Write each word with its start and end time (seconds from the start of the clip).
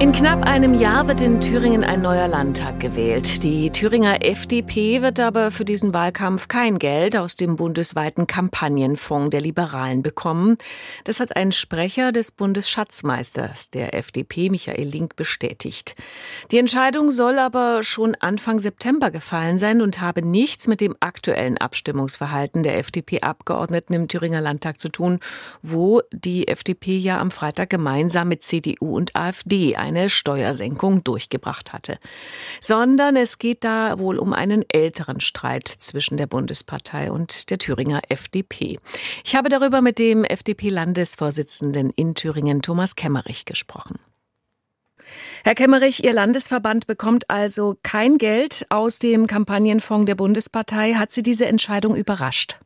In 0.00 0.12
knapp 0.12 0.44
einem 0.44 0.80
Jahr 0.80 1.06
wird 1.08 1.20
in 1.20 1.42
Thüringen 1.42 1.84
ein 1.84 2.00
neuer 2.00 2.26
Landtag 2.26 2.80
gewählt. 2.80 3.42
Die 3.42 3.68
Thüringer 3.68 4.24
FDP 4.24 5.02
wird 5.02 5.20
aber 5.20 5.50
für 5.50 5.66
diesen 5.66 5.92
Wahlkampf 5.92 6.48
kein 6.48 6.78
Geld 6.78 7.18
aus 7.18 7.36
dem 7.36 7.56
bundesweiten 7.56 8.26
Kampagnenfonds 8.26 9.28
der 9.28 9.42
Liberalen 9.42 10.02
bekommen. 10.02 10.56
Das 11.04 11.20
hat 11.20 11.36
ein 11.36 11.52
Sprecher 11.52 12.12
des 12.12 12.30
Bundesschatzmeisters 12.30 13.72
der 13.72 13.92
FDP, 13.92 14.48
Michael 14.48 14.88
Link, 14.88 15.16
bestätigt. 15.16 15.94
Die 16.50 16.56
Entscheidung 16.56 17.10
soll 17.10 17.38
aber 17.38 17.82
schon 17.82 18.14
Anfang 18.14 18.58
September 18.58 19.10
gefallen 19.10 19.58
sein 19.58 19.82
und 19.82 20.00
habe 20.00 20.22
nichts 20.22 20.66
mit 20.66 20.80
dem 20.80 20.96
aktuellen 21.00 21.58
Abstimmungsverhalten 21.58 22.62
der 22.62 22.78
FDP-Abgeordneten 22.78 23.92
im 23.92 24.08
Thüringer 24.08 24.40
Landtag 24.40 24.80
zu 24.80 24.88
tun, 24.88 25.18
wo 25.60 26.00
die 26.10 26.48
FDP 26.48 26.96
ja 26.96 27.20
am 27.20 27.30
Freitag 27.30 27.68
gemeinsam 27.68 28.28
mit 28.28 28.44
CDU 28.44 28.96
und 28.96 29.14
AfD 29.14 29.76
eine 29.90 30.08
Steuersenkung 30.08 31.04
durchgebracht 31.04 31.72
hatte. 31.72 31.98
Sondern 32.60 33.16
es 33.16 33.38
geht 33.38 33.64
da 33.64 33.98
wohl 33.98 34.18
um 34.18 34.32
einen 34.32 34.64
älteren 34.68 35.20
Streit 35.20 35.68
zwischen 35.68 36.16
der 36.16 36.26
Bundespartei 36.26 37.10
und 37.10 37.50
der 37.50 37.58
Thüringer 37.58 38.00
FDP. 38.08 38.78
Ich 39.24 39.34
habe 39.34 39.48
darüber 39.48 39.80
mit 39.80 39.98
dem 39.98 40.24
FDP-Landesvorsitzenden 40.24 41.90
in 41.90 42.14
Thüringen, 42.14 42.62
Thomas 42.62 42.96
Kemmerich, 42.96 43.44
gesprochen. 43.44 43.98
Herr 45.42 45.54
Kemmerich, 45.54 46.04
Ihr 46.04 46.12
Landesverband 46.12 46.86
bekommt 46.86 47.28
also 47.30 47.76
kein 47.82 48.18
Geld 48.18 48.66
aus 48.68 48.98
dem 48.98 49.26
Kampagnenfonds 49.26 50.06
der 50.06 50.14
Bundespartei. 50.14 50.94
Hat 50.94 51.12
Sie 51.12 51.22
diese 51.22 51.46
Entscheidung 51.46 51.96
überrascht? 51.96 52.60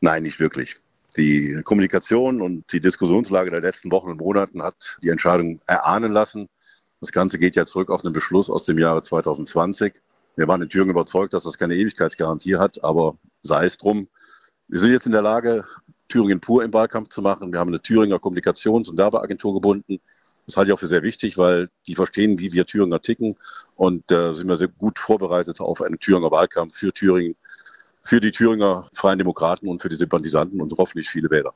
Nein, 0.00 0.22
nicht 0.22 0.38
wirklich. 0.38 0.76
Die 1.18 1.62
Kommunikation 1.64 2.40
und 2.40 2.72
die 2.72 2.80
Diskussionslage 2.80 3.50
der 3.50 3.60
letzten 3.60 3.90
Wochen 3.90 4.10
und 4.10 4.20
Monaten 4.20 4.62
hat 4.62 4.98
die 5.02 5.08
Entscheidung 5.08 5.60
erahnen 5.66 6.12
lassen. 6.12 6.48
Das 7.00 7.10
Ganze 7.10 7.40
geht 7.40 7.56
ja 7.56 7.66
zurück 7.66 7.90
auf 7.90 8.04
einen 8.04 8.12
Beschluss 8.12 8.48
aus 8.48 8.64
dem 8.66 8.78
Jahre 8.78 9.02
2020. 9.02 9.94
Wir 10.36 10.46
waren 10.46 10.62
in 10.62 10.68
Thüringen 10.68 10.92
überzeugt, 10.92 11.32
dass 11.34 11.42
das 11.42 11.58
keine 11.58 11.74
Ewigkeitsgarantie 11.74 12.56
hat, 12.56 12.84
aber 12.84 13.18
sei 13.42 13.64
es 13.64 13.78
drum. 13.78 14.06
Wir 14.68 14.78
sind 14.78 14.92
jetzt 14.92 15.06
in 15.06 15.12
der 15.12 15.22
Lage, 15.22 15.64
Thüringen 16.06 16.38
pur 16.38 16.62
im 16.62 16.72
Wahlkampf 16.72 17.08
zu 17.08 17.20
machen. 17.20 17.52
Wir 17.52 17.58
haben 17.58 17.70
eine 17.70 17.82
Thüringer 17.82 18.20
Kommunikations- 18.20 18.88
und 18.88 18.96
Werbeagentur 18.96 19.54
gebunden. 19.54 19.98
Das 20.46 20.56
halte 20.56 20.70
ich 20.70 20.74
auch 20.74 20.78
für 20.78 20.86
sehr 20.86 21.02
wichtig, 21.02 21.36
weil 21.36 21.68
die 21.88 21.96
verstehen, 21.96 22.38
wie 22.38 22.52
wir 22.52 22.64
Thüringer 22.64 23.02
ticken 23.02 23.36
und 23.74 24.12
äh, 24.12 24.32
sind 24.34 24.48
wir 24.48 24.56
sehr 24.56 24.68
gut 24.68 25.00
vorbereitet 25.00 25.60
auf 25.60 25.82
einen 25.82 25.98
Thüringer 25.98 26.30
Wahlkampf 26.30 26.76
für 26.76 26.92
Thüringen 26.92 27.34
für 28.08 28.20
die 28.20 28.30
Thüringer 28.30 28.88
Freien 28.94 29.18
Demokraten 29.18 29.68
und 29.68 29.82
für 29.82 29.90
die 29.90 29.94
Sympathisanten 29.94 30.62
und 30.62 30.72
hoffentlich 30.78 31.10
viele 31.10 31.28
Wähler. 31.28 31.52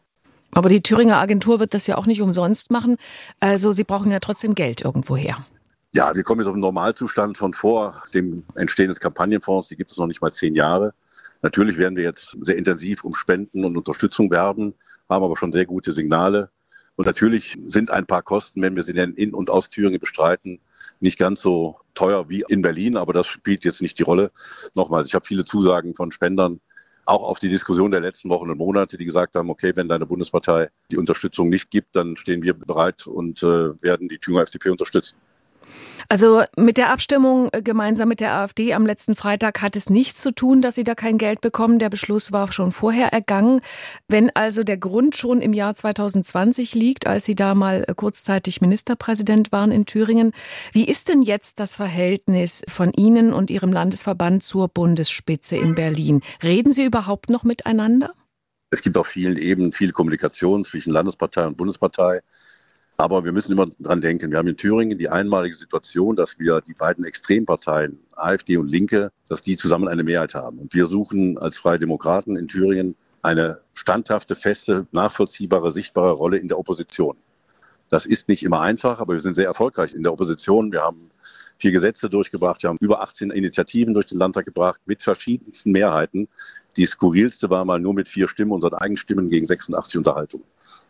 Aber 0.51 0.69
die 0.69 0.83
Thüringer 0.83 1.17
Agentur 1.17 1.61
wird 1.61 1.73
das 1.73 1.87
ja 1.87 1.97
auch 1.97 2.05
nicht 2.05 2.21
umsonst 2.21 2.71
machen. 2.71 2.99
Also 3.41 3.73
Sie 3.73 3.85
brauchen 3.85 4.13
ja 4.13 4.19
trotzdem 4.19 4.55
Geld 4.55 4.83
irgendwoher. 4.83 5.47
Ja, 5.95 6.15
wir 6.15 6.23
kommen 6.23 6.41
jetzt 6.41 6.49
auf 6.49 6.55
den 6.55 6.61
Normalzustand 6.61 7.39
von 7.39 7.55
vor 7.55 8.03
dem 8.13 8.45
Entstehen 8.55 8.89
des 8.89 9.01
Kampagnenfonds. 9.01 9.69
Die 9.69 9.77
gibt 9.77 9.91
es 9.91 9.97
noch 9.97 10.07
nicht 10.07 10.21
mal 10.21 10.31
zehn 10.31 10.55
Jahre. 10.55 10.93
Natürlich 11.41 11.79
werden 11.79 11.97
wir 11.97 12.05
jetzt 12.05 12.37
sehr 12.43 12.57
intensiv 12.57 13.03
um 13.03 13.15
Spenden 13.15 13.65
und 13.65 13.79
Unterstützung 13.79 14.31
werben, 14.31 14.75
haben 15.09 15.25
aber 15.25 15.39
schon 15.39 15.53
sehr 15.53 15.65
gute 15.65 15.93
Signale. 15.93 16.51
Und 16.97 17.07
natürlich 17.07 17.59
sind 17.67 17.91
ein 17.91 18.07
paar 18.07 18.23
Kosten, 18.23 18.61
wenn 18.63 18.77
wir 18.77 18.83
sie 18.83 18.93
denn 18.93 19.15
in 19.15 19.33
und 19.33 19.51
aus 19.51 19.71
Thüringen 19.71 19.99
bestreiten, 19.99 20.61
nicht 21.01 21.19
ganz 21.19 21.41
so 21.41 21.79
teuer 21.95 22.29
wie 22.29 22.45
in 22.49 22.63
Berlin, 22.63 22.97
aber 22.97 23.13
das 23.13 23.27
spielt 23.27 23.65
jetzt 23.65 23.83
nicht 23.83 23.99
die 23.99 24.03
Rolle. 24.03 24.31
Nochmal, 24.75 25.05
ich 25.07 25.15
habe 25.15 25.25
viele 25.25 25.45
Zusagen 25.45 25.95
von 25.95 26.11
Spendern, 26.11 26.61
auch 27.05 27.25
auf 27.25 27.39
die 27.39 27.49
Diskussion 27.49 27.91
der 27.91 28.01
letzten 28.01 28.29
Wochen 28.29 28.51
und 28.51 28.59
Monate, 28.59 28.97
die 28.97 29.05
gesagt 29.05 29.35
haben, 29.35 29.51
okay, 29.51 29.73
wenn 29.75 29.89
deine 29.89 30.07
Bundespartei 30.07 30.71
die 30.91 30.99
Unterstützung 30.99 31.49
nicht 31.49 31.71
gibt, 31.71 31.97
dann 31.97 32.17
stehen 32.17 32.43
wir 32.43 32.55
bereit 32.55 33.07
und 33.07 33.43
äh, 33.43 33.83
werden 33.83 34.09
die 34.09 34.19
Thüringer 34.19 34.43
FDP 34.43 34.71
unterstützen. 34.71 35.17
Also 36.13 36.43
mit 36.59 36.77
der 36.77 36.91
Abstimmung 36.91 37.49
äh, 37.53 37.63
gemeinsam 37.63 38.07
mit 38.07 38.21
der 38.21 38.35
AfD 38.35 38.75
am 38.75 38.85
letzten 38.85 39.17
Freitag 39.17 39.63
hat 39.63 39.77
es 39.77 39.89
nichts 39.89 40.21
zu 40.21 40.31
tun, 40.31 40.61
dass 40.61 40.75
Sie 40.75 40.85
da 40.85 40.95
kein 40.95 41.17
Geld 41.17 41.41
bekommen. 41.41 41.79
Der 41.79 41.89
Beschluss 41.89 42.33
war 42.33 42.53
schon 42.53 42.71
vorher 42.71 43.15
ergangen. 43.15 43.63
Wenn 44.09 44.29
also 44.37 44.63
der 44.63 44.77
Grund 44.77 45.17
schon 45.17 45.41
im 45.41 45.55
Jahr 45.55 45.75
2020 45.75 46.75
liegt, 46.75 47.07
als 47.07 47.25
Sie 47.25 47.35
da 47.35 47.55
mal 47.55 47.87
äh, 47.89 47.95
kurzzeitig 47.95 48.61
Ministerpräsident 48.61 49.53
waren 49.53 49.73
in 49.73 49.87
Thüringen, 49.87 50.33
wie 50.73 50.85
ist 50.85 51.09
denn 51.09 51.23
jetzt 51.23 51.59
das 51.61 51.77
Verhältnis 51.77 52.63
von 52.69 52.93
Ihnen 52.93 53.33
und 53.33 53.49
Ihrem 53.49 53.73
Landesverband 53.73 54.43
zur 54.45 54.69
Bundesspitze 54.69 55.57
in 55.57 55.75
Berlin? 55.75 56.21
Reden 56.43 56.75
Sie 56.75 56.85
überhaupt 56.85 57.31
noch 57.31 57.43
miteinander? 57.43 58.13
Es 58.69 58.83
gibt 58.83 58.99
auf 58.99 59.07
vielen 59.07 59.39
Ebenen 59.39 59.73
viel 59.73 59.93
Kommunikation 59.93 60.63
zwischen 60.63 60.93
Landespartei 60.93 61.47
und 61.47 61.57
Bundespartei. 61.57 62.21
Aber 62.97 63.25
wir 63.25 63.33
müssen 63.33 63.53
immer 63.53 63.67
dran 63.81 64.01
denken. 64.01 64.31
Wir 64.31 64.39
haben 64.39 64.49
in 64.49 64.57
Thüringen 64.57 64.99
die 64.99 65.09
einmalige 65.09 65.57
Situation, 65.57 66.15
dass 66.15 66.39
wir 66.39 66.61
die 66.61 66.75
beiden 66.75 67.05
Extremparteien, 67.05 67.99
AfD 68.15 68.57
und 68.57 68.71
Linke, 68.71 69.11
dass 69.29 69.43
die 69.43 69.57
zusammen 69.57 69.89
eine 69.89 70.05
Mehrheit 70.05 70.35
haben. 70.35 70.59
Und 70.59 70.75
wir 70.75 70.87
suchen 70.87 71.39
als 71.39 71.59
Freie 71.59 71.79
Demokraten 71.79 72.37
in 72.37 72.49
Thüringen 72.49 72.95
eine 73.23 73.61
standhafte, 73.75 74.35
feste, 74.35 74.87
nachvollziehbare, 74.93 75.71
sichtbare 75.71 76.13
Rolle 76.13 76.37
in 76.39 76.49
der 76.49 76.59
Opposition. 76.59 77.17
Das 77.89 78.07
ist 78.07 78.29
nicht 78.29 78.43
immer 78.43 78.61
einfach, 78.61 79.01
aber 79.01 79.13
wir 79.15 79.21
sind 79.21 79.35
sehr 79.35 79.47
erfolgreich 79.47 79.95
in 79.95 80.03
der 80.03 80.13
Opposition. 80.13 80.73
Wir 80.73 80.83
haben 80.83 81.11
vier 81.63 81.71
Gesetze 81.71 82.11
durchgebracht. 82.11 82.63
Wir 82.63 82.71
haben 82.71 82.79
über 82.81 83.03
18 83.03 83.31
Initiativen 83.31 83.95
durch 83.95 84.09
den 84.09 84.19
Landtag 84.19 84.47
gebracht 84.47 84.81
mit 84.85 85.01
verschiedensten 85.01 85.71
Mehrheiten. 85.71 86.29
Die 86.77 86.87
skurrilste 86.87 87.49
war 87.51 87.65
mal 87.65 87.79
nur 87.79 87.95
mit 87.95 88.09
vier 88.09 88.27
Stimmen, 88.27 88.51
unseren 88.51 88.75
eigenen 88.75 88.97
Stimmen 88.97 89.29
gegen 89.29 89.47
86 89.47 89.99
Unterhaltungen. 89.99 90.45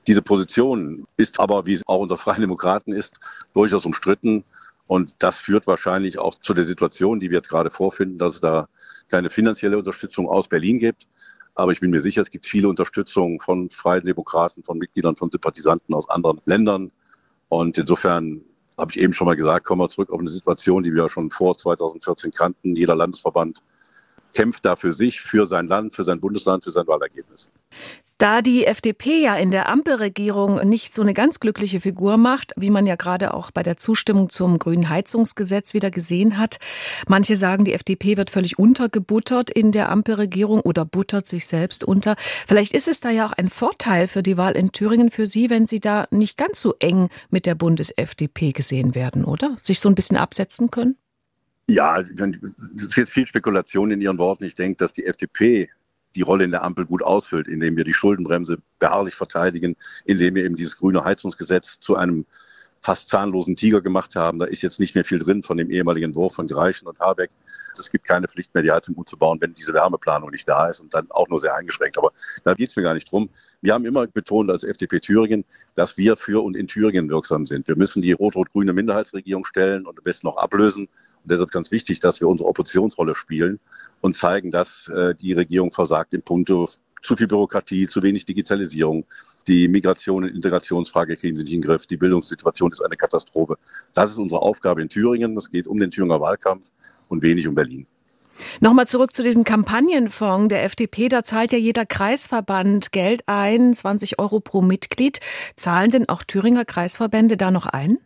Diese 0.07 0.23
Position 0.23 1.07
ist 1.19 1.39
aber, 1.39 1.67
wie 1.67 1.75
es 1.75 1.87
auch 1.87 2.01
unter 2.01 2.17
Freien 2.17 2.41
Demokraten 2.41 2.93
ist, 2.93 3.21
durchaus 3.53 3.85
umstritten. 3.85 4.45
Und 4.87 5.23
das 5.23 5.43
führt 5.43 5.67
wahrscheinlich 5.67 6.19
auch 6.19 6.35
zu 6.37 6.55
der 6.55 6.65
Situation, 6.65 7.21
die 7.21 7.31
wir 7.31 7.37
jetzt 7.37 7.51
gerade 7.51 7.71
vorfinden, 7.71 8.17
dass 8.17 8.37
es 8.37 8.41
da 8.41 8.67
keine 9.11 9.29
finanzielle 9.29 9.77
Unterstützung 9.77 10.27
aus 10.27 10.49
Berlin 10.49 10.79
gibt. 10.79 11.07
Aber 11.55 11.73
ich 11.73 11.81
bin 11.81 11.91
mir 11.91 12.01
sicher, 12.01 12.23
es 12.23 12.31
gibt 12.31 12.47
viele 12.47 12.69
Unterstützung 12.69 13.41
von 13.41 13.69
Freien 13.69 14.07
Demokraten, 14.07 14.65
von 14.65 14.79
Mitgliedern, 14.79 15.17
von 15.17 15.31
Sympathisanten 15.31 15.95
aus 15.95 16.09
anderen 16.09 16.41
Ländern. 16.47 16.91
Und 17.51 17.77
insofern 17.77 18.41
habe 18.79 18.91
ich 18.93 19.01
eben 19.01 19.13
schon 19.13 19.27
mal 19.27 19.37
gesagt, 19.37 19.67
kommen 19.67 19.81
wir 19.81 19.89
zurück 19.89 20.11
auf 20.11 20.21
eine 20.21 20.31
Situation, 20.31 20.83
die 20.83 20.95
wir 20.95 21.09
schon 21.09 21.31
vor 21.31 21.57
2014 21.57 22.31
kannten. 22.33 22.77
Jeder 22.77 22.95
Landesverband 22.95 23.63
kämpft 24.35 24.65
da 24.65 24.77
für 24.77 24.93
sich, 24.93 25.21
für 25.21 25.47
sein 25.47 25.67
Land, 25.67 25.95
für 25.95 26.05
sein 26.05 26.21
Bundesland, 26.21 26.65
für 26.65 26.71
sein 26.71 26.87
Wahlergebnis. 26.87 27.51
Da 28.23 28.41
die 28.41 28.67
FDP 28.67 29.21
ja 29.21 29.35
in 29.35 29.51
der 29.51 29.69
Ampelregierung 29.69 30.69
nicht 30.69 30.95
so 30.95 31.03
eine 31.03 31.13
ganz 31.13 31.41
glückliche 31.41 31.81
Figur 31.81 32.19
macht, 32.19 32.53
wie 32.57 32.71
man 32.71 32.87
ja 32.87 32.95
gerade 32.95 33.35
auch 33.35 33.51
bei 33.51 33.65
der 33.65 33.79
Zustimmung 33.79 34.31
zum 34.31 34.61
grünen 34.61 34.89
Heizungsgesetz 34.89 35.75
wieder 35.75 35.91
gesehen 35.91 36.39
hat. 36.39 36.59
Manche 37.09 37.35
sagen, 37.35 37.65
die 37.65 37.73
FDP 37.73 38.17
wird 38.17 38.31
völlig 38.31 38.61
untergebuttert 38.61 39.51
in 39.51 39.73
der 39.73 39.89
Ampelregierung 39.89 40.61
oder 40.61 40.85
buttert 40.85 41.27
sich 41.27 41.49
selbst 41.49 41.83
unter. 41.83 42.15
Vielleicht 42.47 42.75
ist 42.75 42.87
es 42.87 43.01
da 43.01 43.11
ja 43.11 43.27
auch 43.27 43.33
ein 43.33 43.49
Vorteil 43.49 44.07
für 44.07 44.23
die 44.23 44.37
Wahl 44.37 44.53
in 44.53 44.71
Thüringen 44.71 45.11
für 45.11 45.27
Sie, 45.27 45.51
wenn 45.51 45.67
Sie 45.67 45.81
da 45.81 46.07
nicht 46.13 46.37
ganz 46.37 46.61
so 46.61 46.77
eng 46.79 47.09
mit 47.31 47.45
der 47.45 47.57
Bundes-FDP 47.57 48.53
gesehen 48.53 48.95
werden, 48.95 49.25
oder? 49.25 49.57
Sich 49.61 49.81
so 49.81 49.89
ein 49.89 49.97
bisschen 49.97 50.17
absetzen 50.17 50.71
können? 50.71 50.97
Ja, 51.67 51.99
es 51.99 52.11
ist 52.11 52.97
jetzt 52.97 53.11
viel 53.11 53.27
Spekulation 53.27 53.91
in 53.91 54.01
Ihren 54.01 54.19
Worten. 54.19 54.45
Ich 54.45 54.55
denke, 54.55 54.77
dass 54.77 54.93
die 54.93 55.07
FDP 55.07 55.71
die 56.15 56.23
Rolle 56.23 56.45
in 56.45 56.51
der 56.51 56.63
Ampel 56.63 56.87
gut 56.87 57.03
ausfüllt, 57.03 57.49
indem 57.49 57.77
wir 57.77 57.85
die 57.85 57.93
Schuldenbremse 57.93 58.59
beharrlich 58.79 59.15
verteidigen, 59.15 59.77
indem 60.05 60.35
wir 60.35 60.45
eben 60.45 60.57
dieses 60.57 60.77
grüne 60.77 61.05
Heizungsgesetz 61.05 61.81
zu 61.81 61.97
einem 61.97 62.27
fast 62.83 63.09
zahnlosen 63.09 63.55
Tiger 63.55 63.81
gemacht 63.81 64.17
haben. 64.17 64.41
Da 64.41 64.47
ist 64.47 64.63
jetzt 64.63 64.81
nicht 64.81 64.95
mehr 64.95 65.05
viel 65.05 65.21
drin 65.21 65.43
von 65.43 65.57
dem 65.57 65.71
ehemaligen 65.71 66.07
Entwurf 66.07 66.35
von 66.35 66.49
Greichen 66.49 66.89
und 66.89 66.99
Habeck. 66.99 67.31
Es 67.79 67.91
gibt 67.91 68.05
keine 68.05 68.27
Pflicht 68.27 68.53
mehr, 68.55 68.63
die 68.63 68.73
Heizung 68.73 68.97
gut 68.97 69.09
zu 69.09 69.17
bauen, 69.17 69.41
wenn 69.41 69.55
diese 69.55 69.73
Wärmeplanung 69.73 70.31
nicht 70.31 70.49
da 70.49 70.69
ist 70.69 70.81
und 70.81 70.93
dann 70.93 71.11
auch 71.11 71.29
nur 71.29 71.39
sehr 71.39 71.55
eingeschränkt. 71.55 71.97
Aber 71.97 72.13
da 72.45 72.55
geht 72.55 72.71
es 72.71 72.77
mir 72.77 72.83
gar 72.83 72.95
nicht 72.95 73.11
drum. 73.11 73.31
Wir 73.61 73.73
haben 73.73 73.87
immer 73.87 74.07
betont 74.09 74.51
als 74.51 74.65
FDP 74.65 74.99
Thüringen, 74.99 75.45
dass 75.75 75.97
wir 75.97 76.17
für 76.17 76.43
und 76.43 76.57
in 76.57 76.67
Thüringen 76.67 77.09
wirksam 77.09 77.47
sind. 77.47 77.69
Wir 77.69 77.77
müssen 77.77 78.03
die 78.03 78.13
rot-rot-grüne 78.13 78.73
Minderheitsregierung 78.73 79.45
stellen 79.45 79.87
und 79.87 79.97
am 79.97 80.03
besten 80.03 80.27
noch 80.27 80.37
ablösen. 80.37 80.87
Und 80.87 81.31
deshalb 81.31 81.53
ganz 81.53 81.71
wichtig, 81.71 82.01
dass 82.01 82.21
wir 82.21 82.29
unsere 82.29 82.49
Oppositionsrolle 82.49 83.15
spielen 83.15 83.61
und 84.01 84.17
zeigen, 84.17 84.51
dass 84.51 84.89
äh, 84.89 85.15
die 85.15 85.33
Regierung 85.33 85.71
versagt 85.71 86.15
in 86.15 86.23
puncto 86.23 86.69
zu 87.03 87.17
viel 87.17 87.27
Bürokratie, 87.27 87.89
zu 87.89 88.03
wenig 88.03 88.25
Digitalisierung. 88.25 89.05
Die 89.49 89.69
Migration- 89.69 90.25
und 90.25 90.31
Integrationsfrage 90.31 91.17
kriegen 91.17 91.37
sie 91.37 91.43
nicht 91.43 91.53
in 91.53 91.61
den 91.61 91.69
Griff. 91.69 91.87
Die 91.87 91.97
Bildungssituation 91.97 92.73
ist 92.73 92.81
eine 92.81 92.97
Katastrophe. 92.97 93.57
Das 93.93 94.11
ist 94.11 94.19
unsere 94.19 94.41
Aufgabe 94.41 94.83
in 94.83 94.89
Thüringen. 94.89 95.37
Es 95.37 95.51
geht 95.51 95.67
um 95.67 95.79
den 95.79 95.91
Thüringer 95.91 96.21
Wahlkampf 96.21 96.71
und 97.09 97.23
wenig 97.23 97.47
um 97.49 97.55
Berlin. 97.55 97.87
Nochmal 98.61 98.89
zurück 98.89 99.15
zu 99.15 99.23
diesem 99.23 99.45
Kampagnenfonds 99.45 100.49
der 100.49 100.65
FDP. 100.65 101.09
Da 101.09 101.25
zahlt 101.25 101.53
ja 101.53 101.59
jeder 101.59 101.87
Kreisverband 101.87 102.93
Geld 102.93 103.23
ein, 103.27 103.75
20 103.75 104.19
Euro 104.19 104.41
pro 104.41 104.63
Mitglied. 104.63 105.21
Zahlen 105.57 105.91
denn 105.91 106.09
auch 106.09 106.23
Thüringer 106.23 106.65
Kreisverbände 106.65 107.37
da 107.37 107.51
noch 107.51 107.67
ein? 107.67 107.99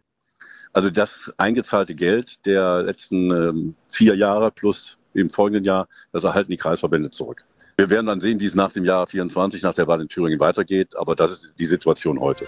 Also 0.72 0.90
das 0.90 1.32
eingezahlte 1.38 1.94
Geld 1.94 2.44
der 2.44 2.82
letzten 2.82 3.30
ähm, 3.30 3.74
vier 3.88 4.14
Jahre 4.14 4.50
plus 4.50 4.98
im 5.14 5.30
folgenden 5.30 5.64
Jahr, 5.64 5.88
das 6.12 6.24
erhalten 6.24 6.50
die 6.50 6.58
Kreisverbände 6.58 7.08
zurück. 7.08 7.46
Wir 7.78 7.90
werden 7.90 8.06
dann 8.06 8.20
sehen, 8.20 8.40
wie 8.40 8.46
es 8.46 8.54
nach 8.54 8.72
dem 8.72 8.86
Jahr 8.86 9.06
24, 9.06 9.62
nach 9.62 9.74
der 9.74 9.86
Wahl 9.86 10.00
in 10.00 10.08
Thüringen 10.08 10.40
weitergeht. 10.40 10.96
Aber 10.96 11.14
das 11.14 11.30
ist 11.32 11.54
die 11.58 11.66
Situation 11.66 12.18
heute. 12.20 12.46